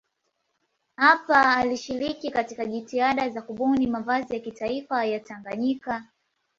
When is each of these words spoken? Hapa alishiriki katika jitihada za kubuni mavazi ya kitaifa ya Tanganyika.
Hapa 0.95 1.55
alishiriki 1.55 2.31
katika 2.31 2.65
jitihada 2.65 3.29
za 3.29 3.41
kubuni 3.41 3.87
mavazi 3.87 4.33
ya 4.33 4.39
kitaifa 4.39 5.05
ya 5.05 5.19
Tanganyika. 5.19 6.07